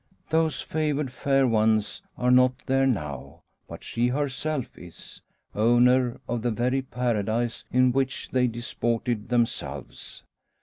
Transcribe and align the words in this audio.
Those 0.31 0.61
favoured 0.61 1.11
fair 1.11 1.45
ones 1.47 2.01
are 2.17 2.31
not 2.31 2.53
there 2.65 2.87
now, 2.87 3.43
but 3.67 3.83
she 3.83 4.07
herself 4.07 4.75
is; 4.75 5.21
owner 5.53 6.19
of 6.27 6.41
the 6.41 6.49
very 6.49 6.81
Paradise 6.81 7.65
in 7.69 7.91
which 7.91 8.29
they 8.31 8.47
disported 8.47 9.29
themselves! 9.29 10.23